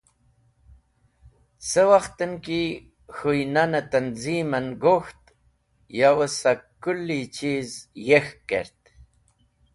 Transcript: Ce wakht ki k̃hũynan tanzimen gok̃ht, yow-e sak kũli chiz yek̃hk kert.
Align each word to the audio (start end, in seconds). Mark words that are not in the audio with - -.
Ce 1.67 1.81
wakht 1.89 2.17
ki 2.45 2.61
k̃hũynan 3.15 3.73
tanzimen 3.91 4.67
gok̃ht, 4.81 5.21
yow-e 5.97 6.27
sak 6.39 6.61
kũli 6.81 7.19
chiz 7.35 7.69
yek̃hk 8.07 8.37
kert. 8.49 8.81